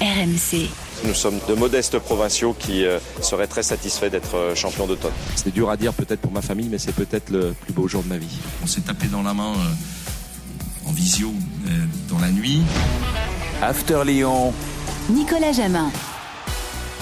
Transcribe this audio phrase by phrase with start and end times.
[0.00, 0.68] RMC.
[1.04, 5.12] Nous sommes de modestes provinciaux qui euh, seraient très satisfaits d'être euh, champions d'automne.
[5.36, 8.02] C'est dur à dire peut-être pour ma famille, mais c'est peut-être le plus beau jour
[8.02, 8.38] de ma vie.
[8.62, 11.32] On s'est tapé dans la main euh, en visio
[12.08, 12.62] dans la nuit.
[13.60, 14.52] After Lyon.
[15.10, 15.90] Nicolas Jamin.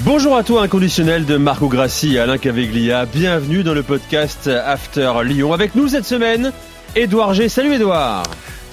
[0.01, 3.07] Bonjour à toi, inconditionnel de Marco Grassi et Alain Caveglia.
[3.07, 5.53] Bienvenue dans le podcast After Lyon.
[5.53, 6.53] Avec nous cette semaine,
[6.95, 7.49] Édouard G.
[7.49, 8.25] Salut Édouard.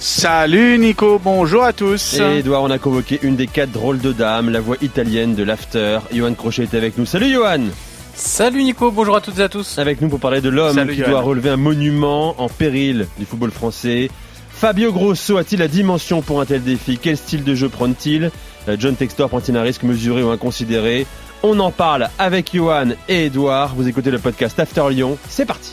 [0.06, 2.20] Salut Nico, bonjour à tous.
[2.20, 5.42] Et Edouard, on a convoqué une des quatre drôles de dames, la voix italienne de
[5.42, 6.00] l'after.
[6.12, 7.06] Johan Crochet est avec nous.
[7.06, 7.62] Salut Johan
[8.14, 9.78] Salut Nico, bonjour à toutes et à tous.
[9.78, 13.50] Avec nous pour parler de l'homme qui doit relever un monument en péril du football
[13.50, 14.10] français.
[14.50, 16.98] Fabio Grosso a-t-il la dimension pour un tel défi?
[17.00, 18.30] Quel style de jeu prend-il?
[18.68, 21.06] Euh, John Textor prend-il un risque mesuré ou inconsidéré?
[21.42, 23.74] On en parle avec Johan et Edouard.
[23.74, 25.16] Vous écoutez le podcast After Lyon.
[25.30, 25.72] C'est parti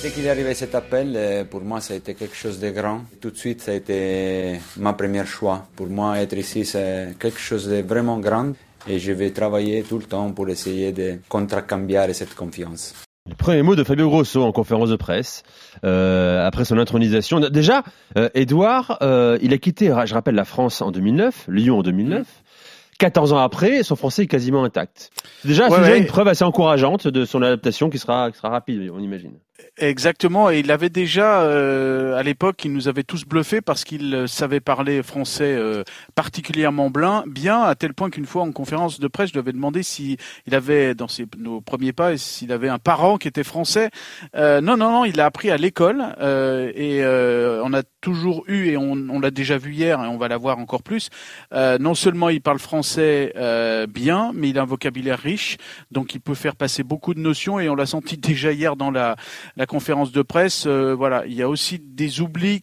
[0.00, 2.70] Dès qu'il est arrivé cet appel, euh, pour moi, ça a été quelque chose de
[2.70, 3.00] grand.
[3.20, 5.66] Tout de suite, ça a été ma première choix.
[5.74, 8.52] Pour moi, être ici, c'est quelque chose de vraiment grand.
[8.86, 12.94] Et je vais travailler tout le temps pour essayer de contracambier cette confiance.
[13.28, 15.42] Le premier mot de Fabio Grosso en conférence de presse
[15.84, 17.40] euh, après son intronisation.
[17.40, 17.82] Déjà,
[18.16, 18.98] euh, Edouard,
[19.42, 22.24] il a quitté, je rappelle, la France en 2009, Lyon en 2009.
[23.00, 25.10] 14 ans après, son français est quasiment intact.
[25.44, 28.90] Déjà, c'est déjà une preuve assez encourageante de son adaptation qui sera, qui sera rapide,
[28.92, 29.38] on imagine.
[29.80, 34.12] Exactement, et il avait déjà euh, à l'époque, il nous avait tous bluffés parce qu'il
[34.12, 35.84] euh, savait parler français euh,
[36.16, 36.90] particulièrement
[37.26, 40.16] bien, à tel point qu'une fois en conférence de presse, je lui avais demandé si
[40.50, 43.90] avait dans ses nos premiers pas s'il avait un parent qui était français.
[44.34, 46.02] non, non, non, il l'a appris à l'école
[46.74, 50.26] et on a toujours eu et on, on l'a déjà vu hier et on va
[50.26, 51.10] l'avoir encore plus.
[51.52, 53.32] non seulement il parle français
[53.88, 55.58] bien, mais il a un vocabulaire riche,
[55.92, 58.90] donc il peut faire passer beaucoup de notions et on l'a senti déjà hier dans
[58.90, 59.16] la
[59.56, 62.60] la conférence de presse, euh, voilà, il y a aussi des oublis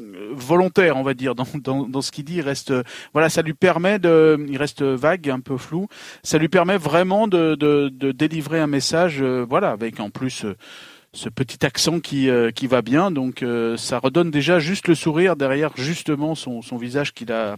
[0.00, 2.36] euh, volontaires, on va dire, dans, dans, dans ce qu'il dit.
[2.36, 2.72] Il reste,
[3.12, 5.88] voilà, ça lui permet de, il reste vague, un peu flou.
[6.22, 10.46] Ça lui permet vraiment de, de, de délivrer un message, euh, voilà, avec en plus
[11.14, 13.10] ce petit accent qui, euh, qui va bien.
[13.10, 17.56] Donc euh, ça redonne déjà juste le sourire derrière justement son, son visage qu'il a,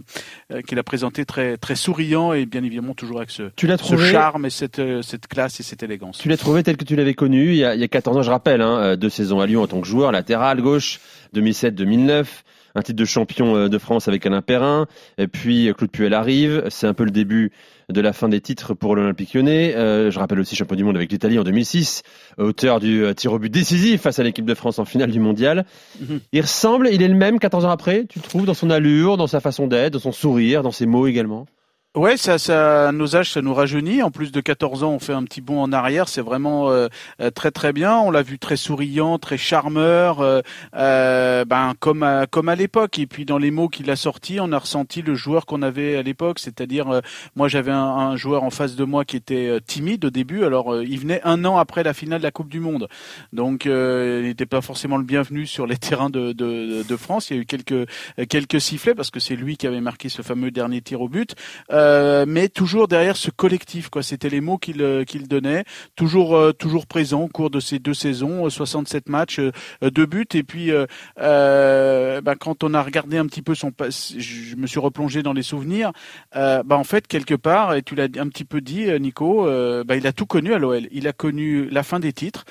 [0.53, 3.97] euh, qu'il a présenté très, très souriant et bien évidemment toujours avec ce, tu ce
[3.97, 6.19] charme et cette, cette classe et cette élégance.
[6.19, 8.19] Tu l'as trouvé tel que tu l'avais connu il y, a, il y a 14
[8.19, 11.01] ans, je rappelle, hein, deux saisons à Lyon en tant que joueur, latéral, gauche,
[11.35, 12.27] 2007-2009
[12.77, 14.87] un titre de champion euh, de France avec Alain Perrin.
[15.19, 16.65] Et puis euh, Claude Puel arrive.
[16.69, 17.51] C'est un peu le début
[17.89, 19.75] de la fin des titres pour l'Olympique lyonnais.
[19.75, 22.03] Euh, je rappelle aussi champion du monde avec l'Italie en 2006,
[22.37, 25.65] auteur du tir au but décisif face à l'équipe de France en finale du mondial.
[26.01, 26.21] Mhm.
[26.33, 29.29] Il ressemble, il est le même 14 ans après, tu trouves, dans son allure, dans
[29.29, 31.47] sa façon d'être, dans son sourire, dans ses mots également?
[31.97, 34.03] Ouais, ça, ça, nos âges, ça nous rajeunit.
[34.03, 36.11] En plus de 14 ans, on fait un petit bond en arrière.
[36.11, 36.89] C'est vraiment euh,
[37.23, 37.97] euh, très très bien.
[37.97, 40.43] On l'a vu très souriant, très charmeur, euh,
[40.75, 42.99] euh ben comme à, comme à l'époque.
[42.99, 45.97] Et puis dans les mots qu'il a sortis, on a ressenti le joueur qu'on avait
[45.97, 46.39] à l'époque.
[46.39, 47.01] C'est-à-dire,
[47.35, 50.45] moi j'avais un, un, joueur en face de moi qui était timide au début.
[50.45, 52.89] Alors il venait un an après la finale de la Coupe du Monde,
[53.33, 57.31] donc il n'était pas forcément le bienvenu sur les terrains de, de, de France.
[57.31, 57.89] Il y a eu quelques
[58.29, 61.35] quelques sifflets parce que c'est lui qui avait marqué ce fameux dernier tir au but.
[61.73, 61.86] Euh,
[62.27, 63.89] mais toujours derrière ce collectif.
[63.89, 65.65] Quoi, c'était les mots qu'il euh, qu'il donnait,
[65.95, 69.41] toujours euh, toujours présent au cours de ces deux saisons, 67 matchs,
[69.83, 70.27] deux buts.
[70.35, 70.71] Et puis,
[71.17, 75.43] bah, quand on a regardé un petit peu son, je me suis replongé dans les
[75.43, 75.93] souvenirs.
[76.33, 79.45] bah, en fait, quelque part, et tu l'as un petit peu dit, Nico,
[79.85, 80.89] bah, il a tout connu à l'OL.
[80.91, 82.45] Il a connu la fin des titres,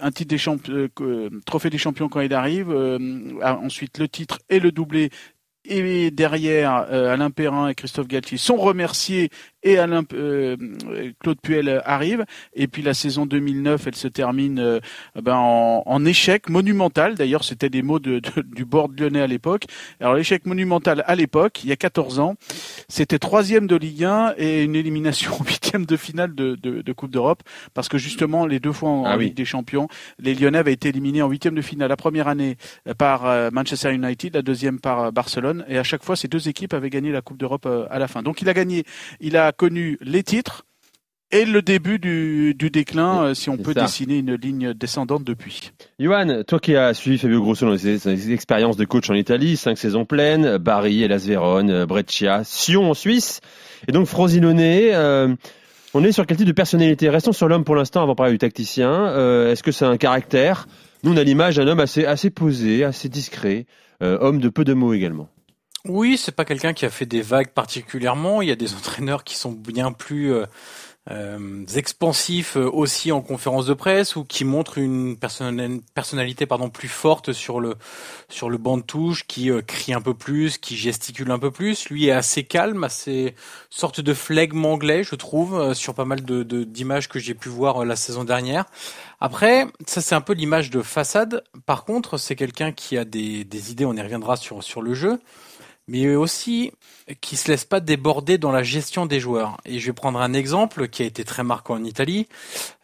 [0.00, 0.88] un titre des champions,
[1.46, 2.70] trophée des champions quand il arrive,
[3.42, 5.10] ensuite le titre et le doublé
[5.70, 9.30] et derrière, euh, Alain Perrin et Christophe Galtier sont remerciés
[9.62, 10.56] et Alain euh,
[11.20, 12.24] Claude Puel arrive.
[12.54, 14.80] Et puis la saison 2009, elle se termine euh,
[15.22, 17.14] ben, en, en, échec monumental.
[17.14, 19.64] D'ailleurs, c'était des mots de, de, du bord lyonnais à l'époque.
[20.00, 22.34] Alors l'échec monumental à l'époque, il y a 14 ans,
[22.88, 27.42] c'était troisième de Ligue 1 et une élimination huitième de finale de, de Coupe d'Europe,
[27.74, 30.88] parce que justement les deux fois en, ah Ligue des Champions, les Lyonnais avaient été
[30.88, 31.88] éliminés en huitième de finale.
[31.88, 32.56] La première année
[32.88, 36.74] euh, par Manchester United, la deuxième par Barcelone, et à chaque fois ces deux équipes
[36.74, 38.22] avaient gagné la Coupe d'Europe à la fin.
[38.22, 38.84] Donc il a gagné,
[39.20, 40.64] il a connu les titres,
[41.32, 45.70] et le début du, du déclin, euh, si on peut dessiner une ligne descendante depuis.
[46.00, 49.78] Johan, toi qui as suivi Fabio Grosso dans ses, expériences de coach en Italie, cinq
[49.78, 53.40] saisons pleines, Bari, Elas Vérone, Breccia, Sion en Suisse,
[53.86, 54.58] et donc Frosinone.
[54.60, 55.34] Euh,
[55.94, 57.08] on est sur quel type de personnalité?
[57.08, 58.90] Restons sur l'homme pour l'instant avant de parler du tacticien.
[58.90, 60.66] Euh, Est-ce que c'est un caractère?
[61.04, 63.66] Nous, on a l'image d'un homme assez, assez posé, assez discret,
[64.02, 65.28] euh, homme de peu de mots également.
[65.86, 68.42] Oui, c'est pas quelqu'un qui a fait des vagues particulièrement.
[68.42, 70.46] Il y a des entraîneurs qui sont bien plus euh,
[71.10, 76.88] euh, expansifs euh, aussi en conférence de presse ou qui montrent une personnalité pardon plus
[76.88, 77.76] forte sur le
[78.28, 81.50] sur le banc de touche, qui euh, crie un peu plus, qui gesticule un peu
[81.50, 81.88] plus.
[81.88, 83.34] Lui est assez calme, assez
[83.70, 87.84] sorte de flegme anglais, je trouve, sur pas mal de d'images que j'ai pu voir
[87.86, 88.66] la saison dernière.
[89.20, 91.42] Après, ça c'est un peu l'image de façade.
[91.64, 93.86] Par contre, c'est quelqu'un qui a des, des idées.
[93.86, 95.18] On y reviendra sur sur le jeu
[95.90, 96.72] mais aussi
[97.20, 99.56] qui se laisse pas déborder dans la gestion des joueurs.
[99.64, 102.28] Et je vais prendre un exemple qui a été très marquant en Italie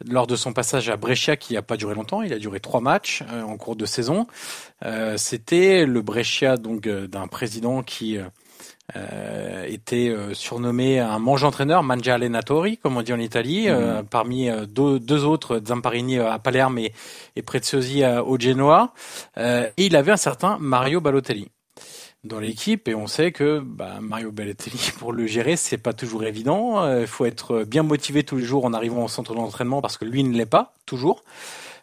[0.04, 2.22] lors de son passage à Brescia, qui n'a pas duré longtemps.
[2.22, 4.26] Il a duré trois matchs euh, en cours de saison.
[4.84, 8.18] Euh, C'était le Brescia donc euh, d'un président qui
[8.96, 14.04] euh, était euh, surnommé un mange-entraîneur, mangia allenatori, comme on dit en Italie, mhm.
[14.10, 16.92] parmi deux, deux, autres, Zamparini à Palerme et,
[17.36, 18.92] et Preziosi au Genoa.
[19.36, 21.48] et il avait un certain Mario Balotelli
[22.26, 26.24] dans l'équipe et on sait que bah, Mario Balotelli pour le gérer c'est pas toujours
[26.24, 26.82] évident.
[26.82, 29.96] Euh, il faut être bien motivé tous les jours en arrivant au centre d'entraînement parce
[29.96, 31.22] que lui ne l'est pas toujours.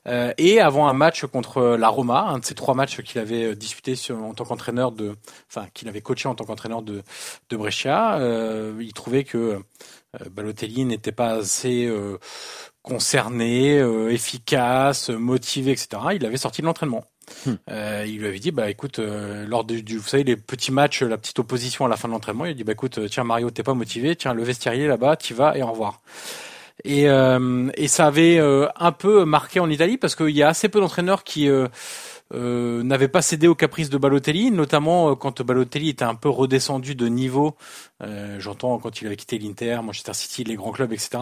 [0.05, 3.45] Euh, et avant un match contre la Roma, un de ces trois matchs qu'il avait
[3.45, 5.15] euh, disputé en tant qu'entraîneur de,
[5.49, 7.03] enfin qu'il avait coaché en tant qu'entraîneur de
[7.49, 8.19] de Brescia,
[8.79, 9.59] il trouvait que
[10.31, 11.89] Balotelli n'était pas assez
[12.81, 13.77] concerné,
[14.09, 15.87] efficace, motivé, etc.
[16.15, 17.05] Il avait sorti de l'entraînement.
[17.45, 17.53] Hmm.
[17.69, 21.03] Euh, il lui avait dit bah écoute euh, lors du, vous savez les petits matchs
[21.03, 23.63] la petite opposition à la fin de l'entraînement il dit bah écoute tiens Mario t'es
[23.63, 26.01] pas motivé tiens le vestiaire là-bas tu vas et au revoir
[26.83, 30.69] et euh, et ça avait un peu marqué en Italie parce qu'il y a assez
[30.69, 31.49] peu d'entraîneurs qui
[32.33, 36.29] euh, n'avait pas cédé aux caprices de Balotelli, notamment euh, quand Balotelli était un peu
[36.29, 37.55] redescendu de niveau.
[38.01, 41.19] Euh, J'entends quand il avait quitté l'Inter, Manchester City, les grands clubs, etc.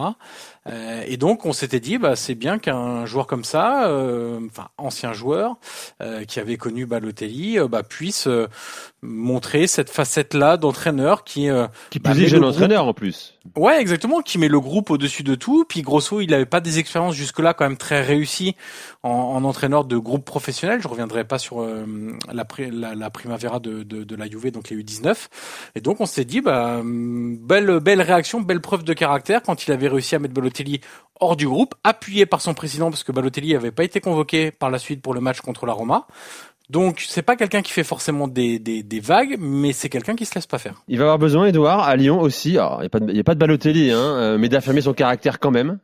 [0.68, 4.68] Euh, et donc on s'était dit, bah c'est bien qu'un joueur comme ça, euh, enfin
[4.78, 5.56] ancien joueur
[6.28, 8.28] qui avait connu Balotelli, bah puisse
[9.02, 11.48] montrer cette facette-là d'entraîneur qui
[11.90, 13.34] qui bah, plus jeune entraîneur en plus.
[13.56, 15.64] Ouais, exactement, qui met le groupe au-dessus de tout.
[15.68, 18.54] Puis grosso, il n'avait pas des expériences jusque-là quand même très réussies
[19.02, 20.80] en, en entraîneur de groupe professionnel.
[20.80, 21.84] Je reviendrai pas sur euh,
[22.32, 25.28] la, la, la, Primavera de, de, de, la Juve, donc les U19.
[25.74, 29.72] Et donc on s'est dit, bah, belle, belle réaction, belle preuve de caractère quand il
[29.72, 30.80] avait réussi à mettre Balotelli
[31.18, 34.70] hors du groupe, appuyé par son président parce que Balotelli n'avait pas été convoqué par
[34.70, 36.06] la suite pour le match contre la Roma.
[36.70, 40.24] Donc c'est pas quelqu'un qui fait forcément des, des, des vagues, mais c'est quelqu'un qui
[40.24, 40.82] se laisse pas faire.
[40.88, 42.50] Il va avoir besoin, Edouard, à Lyon aussi.
[42.50, 44.94] Il n'y a, pas de, y a pas de Balotelli, hein, euh, mais d'affirmer son
[44.94, 45.78] caractère quand même.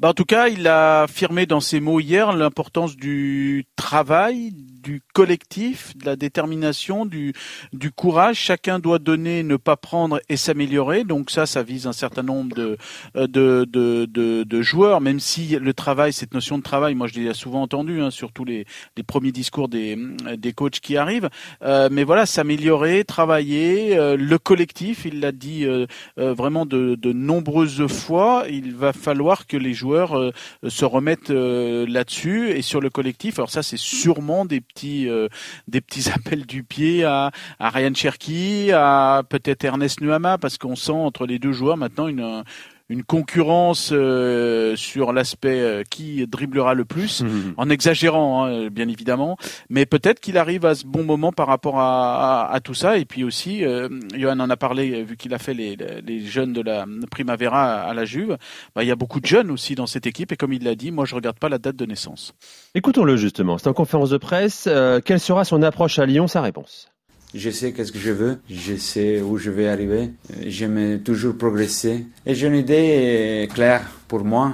[0.00, 4.52] Bah, en tout cas, il a affirmé dans ses mots hier l'importance du travail,
[4.84, 7.32] du collectif, de la détermination, du,
[7.72, 8.36] du courage.
[8.36, 11.04] Chacun doit donner, ne pas prendre et s'améliorer.
[11.04, 12.76] Donc ça, ça vise un certain nombre de,
[13.14, 17.14] de, de, de, de joueurs, même si le travail, cette notion de travail, moi je
[17.18, 18.66] l'ai souvent entendu, hein, surtout les,
[18.96, 19.98] les premiers discours des,
[20.36, 21.30] des coachs qui arrivent.
[21.62, 25.86] Euh, mais voilà, s'améliorer, travailler, euh, le collectif, il l'a dit euh,
[26.18, 30.32] euh, vraiment de, de nombreuses fois, il va falloir que les joueurs euh,
[30.68, 33.38] se remettent euh, là-dessus et sur le collectif.
[33.38, 35.28] Alors ça, c'est sûrement des euh,
[35.68, 40.76] des petits appels du pied à, à Ryan Cherky, à peut-être Ernest Nuama, parce qu'on
[40.76, 42.44] sent entre les deux joueurs maintenant une
[42.90, 47.54] une concurrence euh, sur l'aspect euh, qui driblera le plus, mhm.
[47.56, 49.36] en exagérant hein, bien évidemment,
[49.70, 52.98] mais peut-être qu'il arrive à ce bon moment par rapport à, à, tout ça.
[52.98, 56.52] Et puis aussi, euh, Johan en a parlé vu qu'il a fait les, les, jeunes
[56.52, 58.36] de la Primavera à, la Juve.
[58.74, 60.74] Bah, il y a beaucoup de jeunes aussi dans cette équipe et comme il l'a
[60.74, 62.34] dit, moi je regarde pas la date de naissance.
[62.74, 63.56] Écoutons-le justement.
[63.58, 64.68] C'est en conférence de presse.
[65.04, 66.26] quelle sera son approche à Lyon?
[66.26, 66.93] Sa réponse.
[67.34, 70.10] Je sais qu'est-ce que je veux, je sais où je vais arriver,
[70.46, 72.06] j'aime toujours progresser.
[72.24, 74.52] Et j'ai une idée claire pour moi.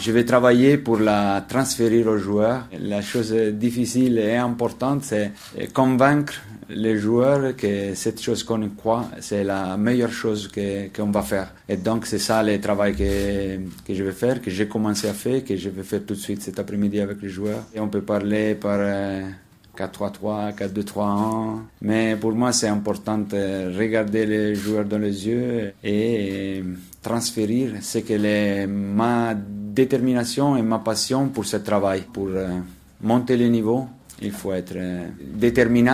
[0.00, 2.66] Je vais travailler pour la transférer aux joueurs.
[2.80, 5.32] La chose difficile et importante, c'est
[5.74, 6.34] convaincre
[6.70, 10.50] les joueurs que cette chose qu'on croit, c'est la meilleure chose
[10.96, 11.52] qu'on va faire.
[11.68, 15.12] Et donc, c'est ça le travail que, que je vais faire, que j'ai commencé à
[15.12, 17.64] faire, que je vais faire tout de suite cet après-midi avec les joueurs.
[17.74, 18.78] Et on peut parler par...
[18.80, 19.22] Euh,
[19.76, 21.58] 4-3-3, 4-2-3-1.
[21.82, 26.62] Mais pour moi, c'est important de regarder les joueurs dans les yeux et
[27.02, 32.04] transférer ce que est ma détermination et ma passion pour ce travail.
[32.12, 32.48] Pour euh,
[33.02, 33.86] monter le niveau,
[34.22, 35.90] il faut être euh, déterminé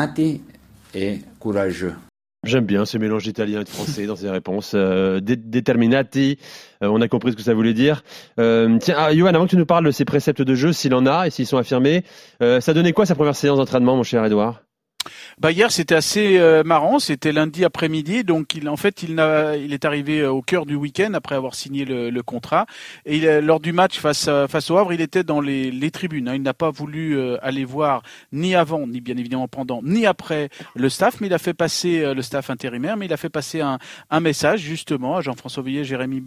[0.94, 1.94] et courageux.
[2.42, 4.72] J'aime bien ce mélange italien et de français dans ses réponses.
[4.74, 6.38] Euh, determinati,
[6.82, 8.02] euh, on a compris ce que ça voulait dire.
[8.38, 10.94] Euh, tiens, ah, Johan, avant que tu nous parles de ces préceptes de jeu, s'il
[10.94, 12.02] en a et s'ils sont affirmés,
[12.42, 14.62] euh, ça donnait quoi sa première séance d'entraînement, mon cher Edouard
[15.38, 19.72] bah hier c'était assez euh, marrant, c'était lundi après-midi, donc il en fait il, il
[19.72, 22.66] est arrivé euh, au cœur du week-end après avoir signé le, le contrat
[23.06, 26.28] et il, lors du match face face au Havre il était dans les, les tribunes.
[26.28, 26.34] Hein.
[26.34, 28.02] il n'a pas voulu euh, aller voir
[28.32, 32.14] ni avant ni bien évidemment pendant ni après le staff, mais il a fait passer
[32.14, 33.78] le staff intérimaire, mais il a fait passer un,
[34.10, 36.22] un message justement à Jean-François Villiers, Jérémy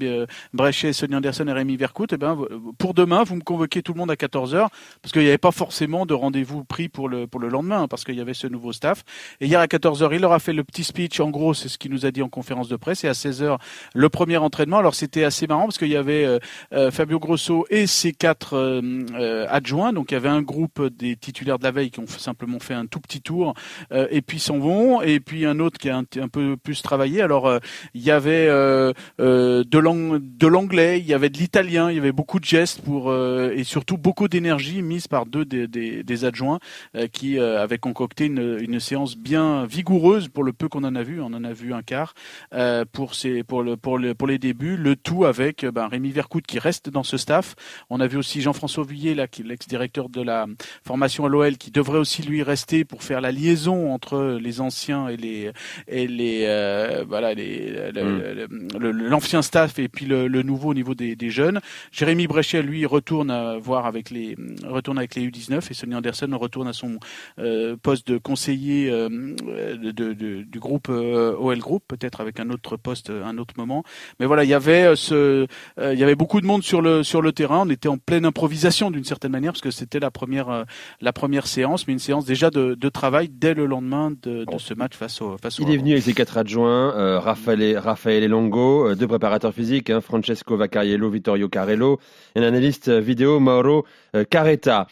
[0.54, 2.12] Bréchet, Sonny Anderson et Rémi Vercout.
[2.12, 2.38] Et eh ben
[2.78, 4.68] pour demain vous me convoquez tout le monde à 14 h
[5.02, 7.88] parce qu'il n'y avait pas forcément de rendez-vous pris pour le pour le lendemain hein,
[7.88, 9.04] parce qu'il y avait ce nouveau staff.
[9.42, 11.20] Et hier à 14h, il leur a fait le petit speech.
[11.20, 13.04] En gros, c'est ce qu'il nous a dit en conférence de presse.
[13.04, 13.58] Et à 16h,
[13.94, 14.78] le premier entraînement.
[14.78, 16.40] Alors c'était assez marrant parce qu'il y avait euh,
[16.74, 19.94] euh, Fabio Grosso et ses quatre euh, adjoints.
[19.94, 22.74] Donc il y avait un groupe des titulaires de la veille qui ont simplement fait
[22.74, 23.54] un tout petit tour
[23.92, 25.02] et puis s'en vont.
[25.02, 27.22] Et puis un autre qui a un, peu plus travaillé.
[27.22, 27.60] Alors
[27.94, 32.46] il y avait de l'anglais, il y avait de l'italien, il y avait beaucoup de
[32.46, 36.60] gestes pour et surtout beaucoup d'énergie mise par deux des, des, des adjoints
[37.12, 41.22] qui avaient concocté une, une séance bien vigoureuse pour le peu qu'on en a vu.
[41.22, 42.14] On en a vu un quart
[42.54, 44.78] euh, pour, ces, pour, le, pour, le, pour les débuts.
[44.78, 47.56] Le tout avec ben, Rémi Vercoute qui reste dans ce staff.
[47.90, 50.46] On a vu aussi Jean-François Vuillet, là, qui est l'ex-directeur de la
[50.86, 55.08] formation à l'OL, qui devrait aussi lui rester pour faire la liaison entre les anciens
[55.08, 55.52] et les
[55.88, 58.78] et les euh, voilà les mm.
[58.80, 61.60] l'ancien staff et puis le, le, nouveau au niveau des, des jeunes.
[61.92, 66.30] Jérémy Bréchet lui retourne à voir avec les retourne avec les U19 et Sonny Anderson
[66.34, 67.00] retourne à son
[67.40, 69.10] euh, poste de conseiller euh,
[69.78, 73.84] de, du groupe euh, OL Group, peut-être avec un autre poste, un autre moment.
[74.20, 75.48] Mais voilà, il y avait euh, ce,
[75.80, 77.64] il y avait beaucoup de monde sur le sur le terrain.
[77.66, 80.66] On était en pleine improvisation d'une certaine manière parce que c'était la première
[81.02, 84.58] la première séance, mais une séance déjà de, de travail dès le lendemain de, de
[84.58, 88.24] ce match face au face Il est venu avec ses quatre adjoints, euh, Raphaël, Raphaël
[88.24, 92.00] Elongo, deux préparateurs physiques, hein, Francesco Vaccariello, Vittorio Carello,
[92.36, 93.86] et un analyste vidéo Mauro
[94.30, 94.88] Caretta.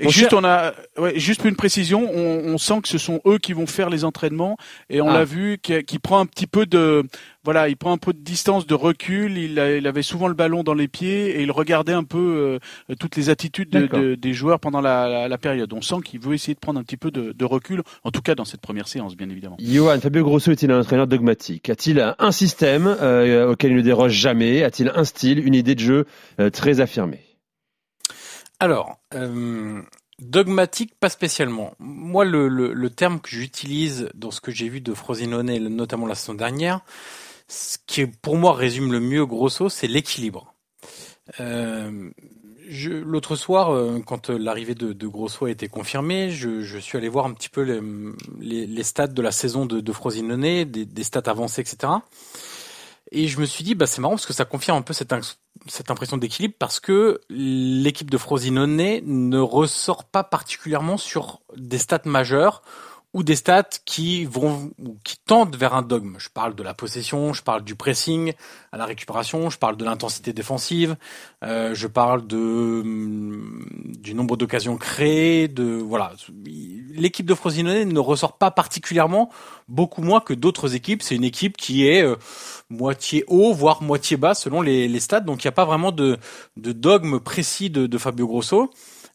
[0.00, 3.38] Et juste, on a, ouais, juste une précision, on, on, sent que ce sont eux
[3.38, 4.56] qui vont faire les entraînements,
[4.90, 5.14] et on ah.
[5.14, 7.04] l'a vu qui, qui, prend un petit peu de,
[7.48, 9.38] voilà, il prend un peu de distance, de recul.
[9.38, 12.94] Il, il avait souvent le ballon dans les pieds et il regardait un peu euh,
[13.00, 15.72] toutes les attitudes de, de, des joueurs pendant la, la, la période.
[15.72, 18.20] On sent qu'il veut essayer de prendre un petit peu de, de, recul, en tout
[18.20, 19.56] cas dans cette première séance, bien évidemment.
[19.60, 21.70] Johan Fabio Grosso est-il un entraîneur dogmatique?
[21.70, 24.62] A-t-il un système euh, auquel il ne déroge jamais?
[24.62, 26.06] A-t-il un style, une idée de jeu
[26.40, 27.27] euh, très affirmée?
[28.60, 29.82] Alors, euh,
[30.18, 31.74] dogmatique, pas spécialement.
[31.78, 36.16] Moi, le, le, terme que j'utilise dans ce que j'ai vu de Frosinone, notamment la
[36.16, 36.80] saison dernière,
[37.46, 40.54] ce qui pour moi résume le mieux Grosso, c'est l'équilibre.
[41.40, 42.10] Euh,
[42.70, 47.32] L'autre soir, euh, quand l'arrivée de, Grosso a été confirmée, je, suis allé voir un
[47.32, 47.62] petit peu
[48.40, 51.92] les, stats de la saison de, de Frosinone, des, des stats avancées, etc.
[53.10, 55.14] Et je me suis dit, bah, c'est marrant parce que ça confirme un peu cette,
[55.66, 62.02] cette impression d'équilibre parce que l'équipe de Frosinone ne ressort pas particulièrement sur des stats
[62.04, 62.62] majeures
[63.14, 64.70] ou des stats qui vont
[65.02, 66.16] qui tendent vers un dogme.
[66.18, 68.34] Je parle de la possession, je parle du pressing
[68.70, 70.96] à la récupération, je parle de l'intensité défensive,
[71.42, 73.64] euh, je parle de hum,
[73.98, 76.12] du nombre d'occasions créées, de voilà.
[76.92, 79.30] L'équipe de Frosinone ne ressort pas particulièrement,
[79.68, 81.02] beaucoup moins que d'autres équipes.
[81.02, 82.16] C'est une équipe qui est euh,
[82.68, 85.20] moitié haut, voire moitié bas selon les, les stats.
[85.20, 86.18] Donc il n'y a pas vraiment de,
[86.58, 88.70] de dogme précis de, de Fabio Grosso.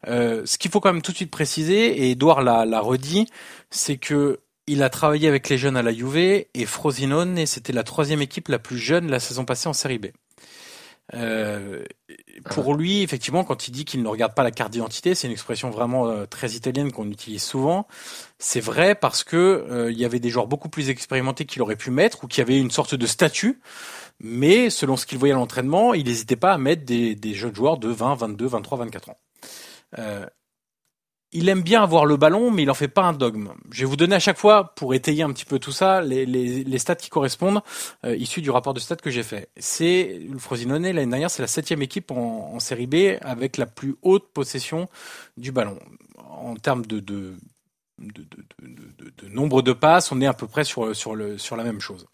[0.07, 3.27] Euh, ce qu'il faut quand même tout de suite préciser, et Edouard l'a redit,
[3.69, 7.73] c'est que il a travaillé avec les jeunes à la Juve et Frosinone, et c'était
[7.73, 10.07] la troisième équipe la plus jeune la saison passée en Série B.
[11.13, 11.83] Euh,
[12.49, 15.33] pour lui, effectivement, quand il dit qu'il ne regarde pas la carte d'identité, c'est une
[15.33, 17.87] expression vraiment euh, très italienne qu'on utilise souvent.
[18.39, 19.37] C'est vrai parce que
[19.69, 22.41] euh, il y avait des joueurs beaucoup plus expérimentés qu'il aurait pu mettre ou qui
[22.41, 23.59] avaient une sorte de statut.
[24.19, 27.55] Mais selon ce qu'il voyait à l'entraînement, il n'hésitait pas à mettre des, des jeunes
[27.55, 29.17] joueurs de 20, 22, 23, 24 ans.
[29.97, 30.25] Euh,
[31.33, 33.49] il aime bien avoir le ballon, mais il en fait pas un dogme.
[33.71, 36.77] Je vais vous donner à chaque fois, pour étayer un petit peu tout ça, les,
[36.77, 37.61] stats qui correspondent,
[38.05, 39.49] euh, issus du rapport de stats que j'ai fait.
[39.57, 43.95] C'est le Frosinone l'année dernière, c'est la septième équipe en, série B avec la plus
[44.03, 44.87] haute possession
[45.35, 45.79] du ballon.
[46.29, 47.35] En termes de,
[49.27, 51.15] nombre de passes, on est à peu près sur, sur
[51.55, 52.05] la même chose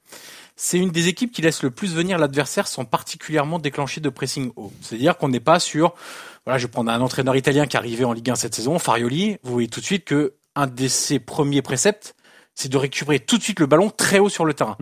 [0.62, 4.52] c'est une des équipes qui laisse le plus venir l'adversaire sans particulièrement déclencher de pressing
[4.58, 4.74] haut.
[4.82, 5.96] C'est-à-dire qu'on n'est pas sur,
[6.50, 8.79] voilà, je vais prendre un entraîneur italien qui est arrivé en Ligue 1 cette saison,
[8.79, 12.15] Farioli, vous voyez tout de suite que un de ses premiers préceptes,
[12.56, 14.75] c'est de récupérer tout de suite le ballon très haut sur le terrain.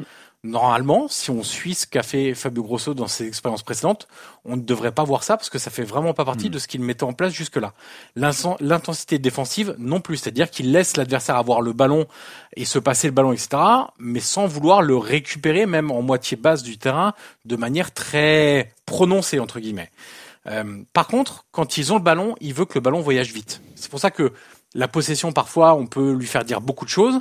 [0.45, 4.07] normalement, si on suit ce qu'a fait Fabio Grosso dans ses expériences précédentes,
[4.45, 6.51] on ne devrait pas voir ça parce que ça fait vraiment pas partie Hmm.
[6.51, 7.73] de ce qu'il mettait en place jusque-là.
[8.15, 12.05] L'intensité défensive non plus, c'est-à-dire qu'il laisse l'adversaire avoir le ballon
[12.55, 13.57] et se passer le ballon, etc.,
[13.99, 19.41] mais sans vouloir le récupérer même en moitié basse du terrain de manière très prononcée
[19.41, 19.91] entre guillemets.
[20.49, 23.61] Euh, par contre, quand ils ont le ballon, il veut que le ballon voyage vite.
[23.75, 24.31] C'est pour ça que
[24.73, 27.19] la possession, parfois, on peut lui faire dire beaucoup de choses.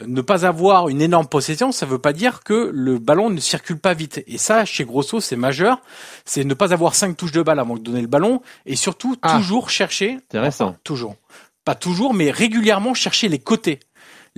[0.00, 3.40] Euh, Ne pas avoir une énorme possession, ça veut pas dire que le ballon ne
[3.40, 4.22] circule pas vite.
[4.26, 5.80] Et ça, chez Grosso, c'est majeur.
[6.24, 8.42] C'est ne pas avoir cinq touches de balle avant de donner le ballon.
[8.66, 9.36] Et surtout, Ah.
[9.36, 10.14] toujours chercher.
[10.28, 10.68] Intéressant.
[10.68, 11.16] Enfin, toujours.
[11.64, 13.80] Pas toujours, mais régulièrement chercher les côtés.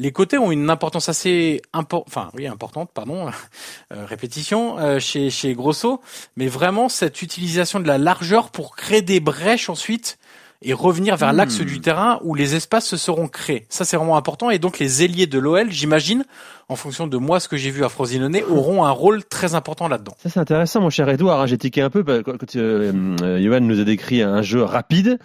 [0.01, 3.27] Les côtés ont une importance assez impor- enfin oui importante, pardon,
[3.93, 6.01] euh, répétition euh, chez chez Grosso,
[6.37, 10.19] mais vraiment cette utilisation de la largeur pour créer des brèches ensuite
[10.63, 13.65] et revenir vers l'axe du terrain où les espaces se seront créés.
[13.69, 16.25] Ça c'est vraiment important et donc les ailiers de l'OL, j'imagine,
[16.69, 19.87] en fonction de moi ce que j'ai vu à Frosinone, auront un rôle très important
[19.89, 20.15] là-dedans.
[20.23, 21.41] Ça c'est intéressant, mon cher Edouard.
[21.41, 21.47] hein.
[21.47, 25.19] J'ai tiqué un peu que quand euh, euh, Johan nous a décrit un jeu rapide,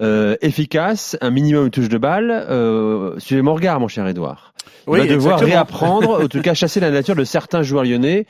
[0.00, 2.30] euh, efficace, un minimum de touche de balle.
[2.30, 4.52] Euh, suivez mon regard, mon cher Edouard.
[4.86, 5.50] Il Oui, va devoir exactement.
[5.50, 8.26] réapprendre, en tout cas chasser la nature de certains joueurs lyonnais.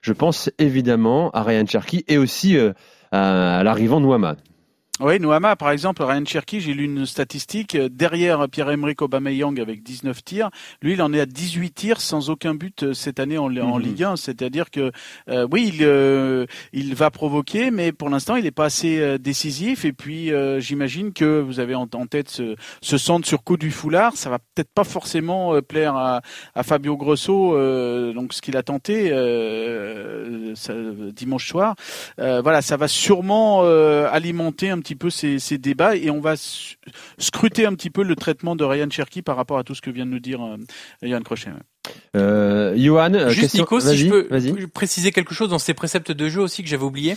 [0.00, 2.72] Je pense évidemment à Ryan Cherky et aussi euh,
[3.10, 4.36] à, à l'arrivant Nouama.
[5.00, 10.24] Oui, Noama, par exemple, Ryan Cherky, j'ai lu une statistique, derrière Pierre-Emerick Aubameyang avec 19
[10.24, 10.50] tirs,
[10.82, 13.78] lui, il en est à 18 tirs sans aucun but euh, cette année en, en
[13.78, 13.80] Mhm.
[13.82, 14.16] Ligue 1.
[14.16, 14.90] C'est-à-dire que,
[15.28, 19.18] euh, oui, il, euh, il va provoquer, mais pour l'instant, il n'est pas assez euh,
[19.18, 19.84] décisif.
[19.84, 23.56] Et puis, euh, j'imagine que vous avez en, en tête ce, ce centre sur coup
[23.56, 24.16] du foulard.
[24.16, 26.22] Ça va peut-être pas forcément plaire à,
[26.56, 30.74] à Fabio Grosso, euh, donc ce qu'il a tenté euh, ça-
[31.14, 31.74] dimanche soir.
[32.18, 36.20] Euh, voilà, ça va sûrement euh, alimenter un petit peu ces, ces débats et on
[36.20, 36.34] va
[37.18, 39.90] scruter un petit peu le traitement de Ryan Cherky par rapport à tout ce que
[39.90, 40.56] vient de nous dire euh,
[41.06, 41.50] Yann Crochet.
[42.16, 46.12] Euh, Johan, euh, Juste question- Nico, si je peux préciser quelque chose dans ces préceptes
[46.12, 47.16] de jeu aussi que j'avais oublié.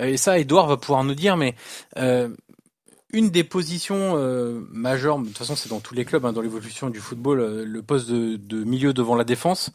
[0.00, 1.54] Euh, et ça, Edouard va pouvoir nous dire, mais
[1.98, 2.28] euh,
[3.12, 6.40] une des positions euh, majeures, de toute façon c'est dans tous les clubs, hein, dans
[6.40, 9.70] l'évolution du football, euh, le poste de, de milieu devant la défense.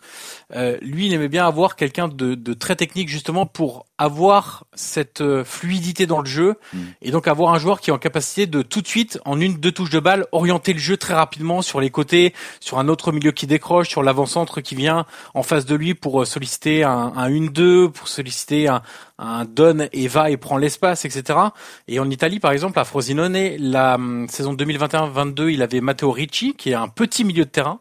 [0.56, 5.22] Euh, lui, il aimait bien avoir quelqu'un de, de très technique justement pour avoir cette
[5.22, 6.80] euh, fluidité dans le jeu Mm.
[7.02, 9.58] et donc avoir un joueur qui est en capacité de tout de suite, en une
[9.58, 13.12] deux touches de balle, orienter le jeu très rapidement sur les côtés, sur un autre
[13.12, 17.14] milieu qui décroche, sur l'avant-centre qui vient en face de lui pour euh, solliciter un,
[17.16, 18.82] un 1-2, pour solliciter un,
[19.20, 21.40] un donne et va et prend l'espace, etc.
[21.88, 26.54] Et en Italie, par exemple, à Frosinone, la hum, saison 2021-22, il avait Matteo Ricci,
[26.54, 27.80] qui est un petit milieu de terrain,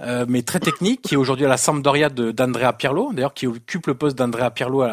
[0.00, 3.86] euh, mais très technique, qui est aujourd'hui à la Sampdoria d'Andrea Pirlo, d'ailleurs qui occupe
[3.86, 4.84] le poste d'Andrea Pirlo,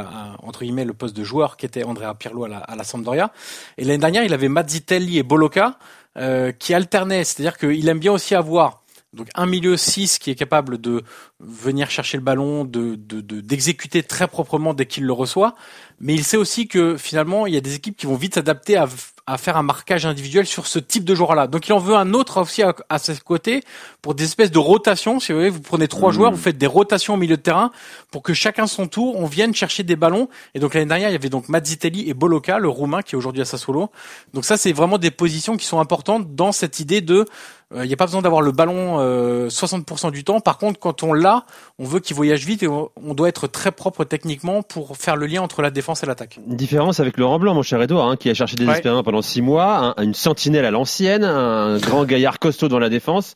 [0.44, 3.32] entre guillemets le poste de joueur qui était Andrea Pirlo à la, à Sampdoria.
[3.78, 5.78] Et l'année dernière, il avait Mazzitelli et Boloca,
[6.18, 8.84] euh, qui alternaient, c'est-à-dire qu'il aime bien aussi avoir
[9.14, 11.04] donc un milieu 6 qui est capable de
[11.40, 15.56] venir chercher le ballon, de- d'exécuter très proprement dès qu'il le reçoit,
[16.00, 18.78] mais il sait aussi que finalement il y a des équipes qui vont vite s'adapter
[18.78, 18.88] à,
[19.32, 21.48] à faire un marquage individuel sur ce type de joueur-là.
[21.48, 23.62] Donc il en veut un autre aussi à, à ses côtés
[24.02, 25.20] pour des espèces de rotations.
[25.20, 26.16] Si vous voulez, vous prenez trois Mhm.
[26.16, 27.72] joueurs, vous faites des rotations au milieu de terrain
[28.12, 30.30] pour que chacun son tour, on vienne chercher des ballons.
[30.56, 33.18] Et donc l'année dernière, il y avait donc Mazzitelli et Boloca, le roumain qui est
[33.18, 33.92] aujourd'hui à Sassuolo.
[34.34, 37.26] Donc ça, c'est vraiment des positions qui sont importantes dans cette idée de
[37.76, 40.40] il n'y a pas besoin d'avoir le ballon euh, 60% du temps.
[40.40, 41.46] Par contre, quand on l'a,
[41.78, 45.28] on veut qu'il voyage vite et on, doit être très propre techniquement pour faire le
[45.28, 46.40] lien entre la défense et l'attaque.
[46.48, 49.94] Différence avec Laurent Blanc, mon cher Edouard, hein, qui a cherché désespérément pendant six mois,
[49.98, 53.36] un- une sentinelle à l'ancienne, un grand gaillard costaud dans la défense.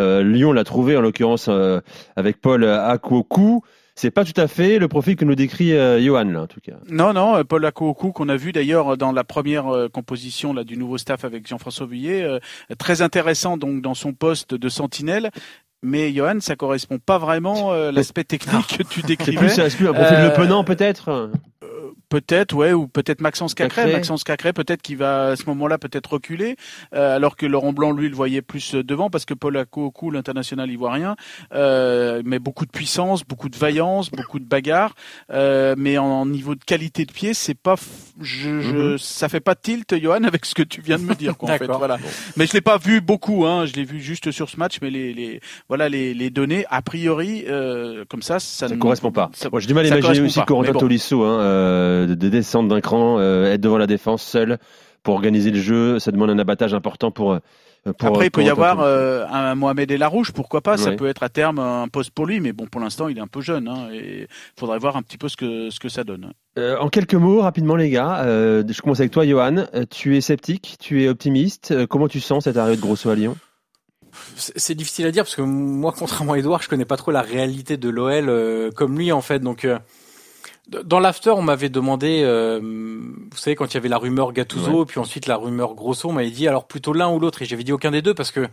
[0.00, 1.80] Euh, Lyon l'a trouvé en l'occurrence euh,
[2.16, 3.62] avec Paul Akwoku.
[3.96, 6.60] C'est pas tout à fait le profil que nous décrit euh, Johan là, en tout
[6.60, 6.72] cas.
[6.90, 10.64] Non, non, euh, Paul Akoukou qu'on a vu d'ailleurs dans la première euh, composition là
[10.64, 12.40] du nouveau staff avec Jean-François Vuillet, euh,
[12.76, 15.30] très intéressant donc dans son poste de sentinelle.
[15.84, 19.36] Mais Johan, ça correspond pas vraiment euh, l'aspect technique que tu décrivais.
[19.38, 21.30] plus, c'est plus un profil Euh, Le Penant peut-être.
[22.10, 23.82] Peut-être, ouais, ou peut-être Maxence Cacré.
[23.82, 23.92] Cacré.
[23.94, 26.54] Maxence Cacré, peut-être qu'il va à ce moment-là peut-être reculer,
[26.94, 30.12] euh, alors que Laurent Blanc, lui, le voyait plus euh, devant, parce que Paul Akoukou,
[30.12, 31.16] l'international ivoirien,
[31.54, 34.94] euh, met beaucoup de puissance, beaucoup de vaillance, beaucoup de bagarre,
[35.32, 37.80] euh, mais en, en niveau de qualité de pied, c'est pas, f-
[38.20, 38.98] je, je, Mhm.
[38.98, 41.52] ça fait pas tilt, Johan, avec ce que tu viens de me dire, quoi, en
[41.54, 41.78] fait, D'accord.
[41.78, 41.98] voilà.
[42.36, 44.90] Mais je l'ai pas vu beaucoup, hein, je l'ai vu juste sur ce match, mais
[44.90, 49.10] les, les voilà, les, les données, a priori, euh, comme ça, ça, Ça ne correspond
[49.12, 49.30] pas.
[49.34, 50.78] ça- Moi, j'ai du mal à imaginer aussi Corentin bon.
[50.80, 54.58] Tolisso hein, euh, de, de descendre d'un cran, euh, être devant la défense seul
[55.02, 55.98] pour organiser le jeu.
[55.98, 57.38] Ça demande un abattage important pour.
[57.98, 61.06] pour Après, il peut y avoir euh, un Mohamed El Arouche, pourquoi pas Ça peut
[61.06, 63.42] être à terme un poste pour lui, mais bon, pour l'instant, il est un peu
[63.42, 63.68] jeune.
[63.68, 64.26] Hein, et il
[64.58, 66.30] faudrait voir un petit peu ce que ce que ça donne.
[66.58, 68.22] Euh, en quelques mots, rapidement, les gars.
[68.24, 69.66] euh, je commence avec toi, Johan.
[69.90, 71.86] Tu es sceptique, tu es optimiste.
[71.88, 73.36] Comment tu sens cette arrivée de Grosso à Lyon?
[74.36, 77.22] C'est difficile à dire parce que moi, contrairement à Edouard, je connais pas trop la
[77.22, 79.38] réalité de l'OL euh, comme lui en fait.
[79.40, 79.78] Donc euh,
[80.68, 84.84] dans l'after, on m'avait demandé, euh, vous savez, quand il y avait la rumeur Gattuso,
[84.84, 87.64] puis ensuite la rumeur Grosso, on m'avait dit alors plutôt l'un ou l'autre, et j'avais
[87.64, 88.48] dit aucun des deux parce que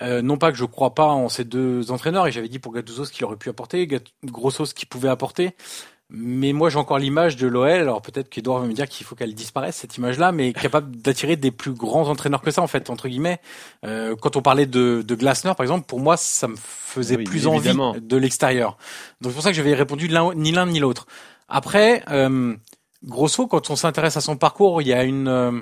[0.00, 3.04] non pas que je crois pas en ces deux entraîneurs, et j'avais dit pour Gattuso
[3.04, 3.88] ce qu'il aurait pu apporter,
[4.24, 5.54] Grosso ce qu'il pouvait apporter.
[6.14, 7.70] Mais moi, j'ai encore l'image de l'OL.
[7.70, 11.36] Alors peut-être qu'Edouard va me dire qu'il faut qu'elle disparaisse cette image-là, mais capable d'attirer
[11.36, 13.40] des plus grands entraîneurs que ça, en fait, entre guillemets.
[13.84, 17.46] Euh, quand on parlait de, de Glasner, par exemple, pour moi, ça me faisait plus
[17.46, 18.76] envie de l'extérieur.
[19.20, 21.06] Donc c'est pour ça que j'avais répondu ni l'un ni l'autre.
[21.48, 22.54] Après, euh,
[23.04, 25.52] Grosso, quand on s'intéresse à son parcours, il y a une euh,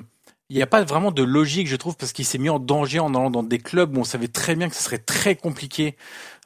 [0.51, 2.99] il n'y a pas vraiment de logique, je trouve, parce qu'il s'est mis en danger
[2.99, 5.95] en allant dans des clubs où on savait très bien que ce serait très compliqué.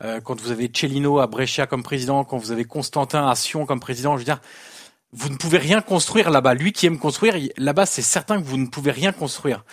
[0.03, 3.65] Euh, quand vous avez Cellino à Brescia comme président, quand vous avez Constantin à Sion
[3.65, 4.41] comme président, je veux dire,
[5.11, 6.53] vous ne pouvez rien construire là-bas.
[6.53, 9.65] Lui qui aime construire, là-bas, c'est certain que vous ne pouvez rien construire.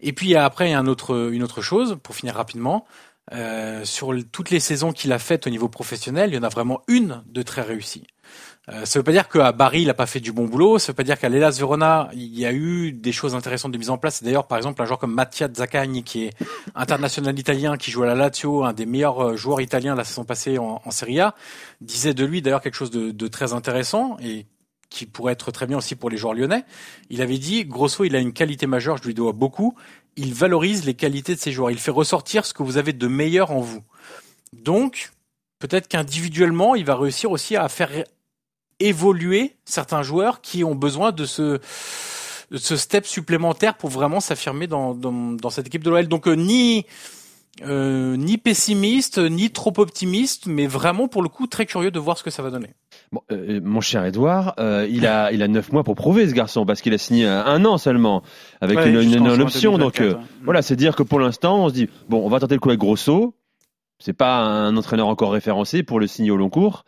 [0.00, 2.86] Et puis après, il y a autre, une autre chose, pour finir rapidement.
[3.32, 6.48] Euh, sur toutes les saisons qu'il a faites au niveau professionnel, il y en a
[6.48, 8.02] vraiment une de très réussie.
[8.68, 10.78] Euh, ça veut pas dire qu'à Bari il a pas fait du bon boulot.
[10.78, 13.78] Ça veut pas dire qu'à l'Elas Verona il y a eu des choses intéressantes de
[13.78, 14.22] mise en place.
[14.22, 16.32] D'ailleurs, par exemple, un joueur comme Mattia Zaccagni, qui est
[16.74, 20.24] international italien, qui joue à la Lazio, un des meilleurs euh, joueurs italiens la saison
[20.24, 21.34] passée en, en Serie A,
[21.80, 24.46] disait de lui d'ailleurs quelque chose de, de, très intéressant et
[24.90, 26.64] qui pourrait être très bien aussi pour les joueurs lyonnais.
[27.10, 29.76] Il avait dit, Grosso, il a une qualité majeure, je lui dois beaucoup.
[30.16, 31.70] Il valorise les qualités de ses joueurs.
[31.70, 33.82] Il fait ressortir ce que vous avez de meilleur en vous.
[34.52, 35.10] Donc,
[35.58, 37.90] peut-être qu'individuellement, il va réussir aussi à faire
[38.80, 41.60] évoluer certains joueurs qui ont besoin de ce
[42.54, 46.06] ce step supplémentaire pour vraiment s'affirmer dans, dans, dans, cette équipe de l'OL.
[46.06, 46.86] Donc euh, ni
[47.62, 52.18] euh, ni pessimiste, ni trop optimiste, mais vraiment pour le coup très curieux de voir
[52.18, 52.74] ce que ça va donner.
[53.12, 56.34] Bon, euh, mon cher Edouard, euh, il a il a neuf mois pour prouver ce
[56.34, 58.22] garçon parce qu'il a signé un, an seulement
[58.60, 59.78] avec une, une, option.
[59.78, 60.02] Donc
[60.44, 62.68] voilà, c'est dire que pour l'instant on se dit bon, on va tenter le coup
[62.68, 63.34] avec Grosso.
[63.98, 66.84] C'est pas un entraîneur encore référencé pour le signer au long cours,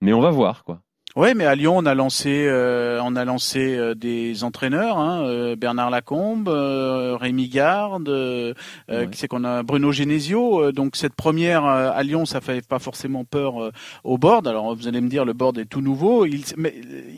[0.00, 0.82] mais on va voir quoi.
[1.14, 5.22] Oui, mais à Lyon, on a lancé, euh, on a lancé euh, des entraîneurs, hein,
[5.26, 8.54] euh, Bernard Lacombe, Rémi Garde,
[8.88, 10.72] qui c'est qu'on a Bruno Genesio.
[10.72, 13.72] donc cette première à Lyon, ça fait pas forcément peur
[14.04, 14.48] au board.
[14.48, 16.24] Alors vous allez me dire, le board est tout nouveau.
[16.24, 16.74] Il, mais,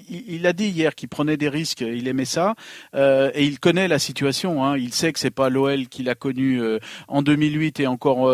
[0.09, 2.55] il, a dit hier qu'il prenait des risques, il aimait ça,
[2.97, 4.65] et il connaît la situation.
[4.65, 6.61] Hein, il sait que c'est pas l'OL qu'il a connu
[7.07, 8.27] en 2008 et encore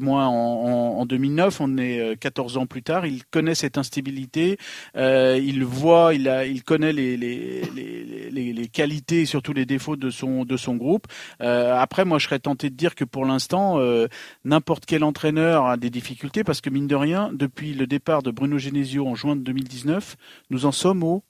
[0.00, 1.60] moins en, en, en, 2009.
[1.60, 3.04] On est 14 ans plus tard.
[3.04, 4.58] Il connaît cette instabilité.
[5.02, 9.66] Euh, il voit, il, a, il connaît les, les, les, les, qualités et surtout les
[9.66, 11.06] défauts de son, de son groupe.
[11.40, 14.06] Euh, après, moi, je serais tenté de dire que pour l'instant, euh,
[14.44, 18.30] n'importe quel entraîneur a des difficultés parce que mine de rien, depuis le départ de
[18.30, 20.16] Bruno Genesio en juin de 2019,
[20.50, 21.24] nous en sommes au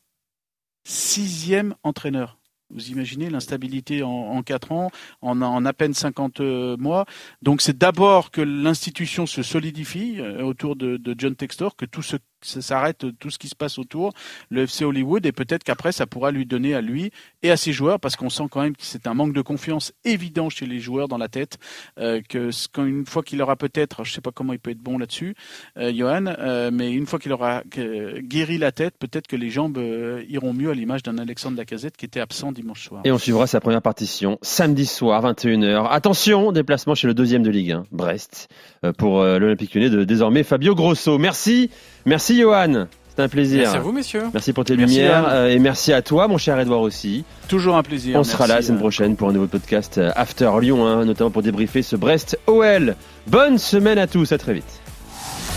[0.84, 2.38] sixième entraîneur.
[2.68, 4.90] Vous imaginez l'instabilité en, en 4 ans,
[5.22, 6.40] en, en, à peine 50
[6.78, 7.06] mois.
[7.42, 12.16] Donc c'est d'abord que l'institution se solidifie autour de, de John Textor, que tout se
[12.42, 14.12] s'arrête tout ce qui se passe autour,
[14.50, 17.10] le FC Hollywood, et peut-être qu'après ça pourra lui donner à lui
[17.42, 19.92] et à ses joueurs, parce qu'on sent quand même que c'est un manque de confiance
[20.04, 21.58] évident chez les joueurs dans la tête,
[21.98, 24.98] euh, que une fois qu'il aura peut-être, je sais pas comment il peut être bon
[24.98, 25.34] là-dessus,
[25.76, 29.78] euh, Johan, euh, mais une fois qu'il aura guéri la tête, peut-être que les jambes
[29.78, 33.02] euh, iront mieux à l'image d'un Alexandre Lacazette qui était absent dimanche soir.
[33.04, 35.88] Et on suivra sa première partition samedi soir 21h.
[35.90, 38.48] Attention, déplacement chez le deuxième de Ligue 1, Brest,
[38.84, 41.18] euh, pour l'Olympique Lyonnais de désormais Fabio Grosso.
[41.18, 41.70] Merci.
[42.04, 42.86] Merci Johan.
[43.14, 43.62] C'est un plaisir.
[43.62, 44.24] Merci à vous, messieurs.
[44.32, 47.24] Merci pour tes lumières euh, et merci à toi, mon cher Edouard aussi.
[47.46, 48.18] Toujours un plaisir.
[48.18, 51.04] On sera là la semaine euh, prochaine pour un nouveau podcast euh, After Lyon, hein,
[51.04, 52.96] notamment pour débriefer ce Brest OL.
[53.26, 54.80] Bonne semaine à tous, à très vite.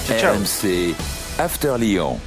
[0.09, 0.93] RMC
[1.39, 2.19] After Lyon.